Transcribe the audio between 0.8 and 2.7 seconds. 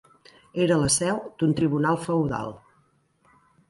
la seu d'un tribunal feudal.